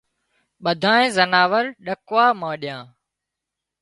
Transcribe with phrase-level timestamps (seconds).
[0.63, 2.77] ٻڌانئي زناور ڏڪوا مانڏيا